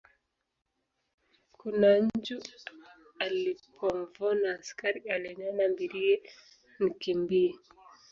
[1.51, 2.41] Kuna nchu
[3.19, 6.15] alipomvona askari alinena mbirie
[6.83, 7.51] nkimbie.